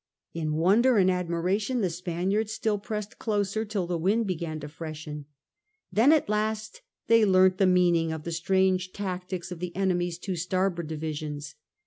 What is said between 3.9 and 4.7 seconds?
wind began to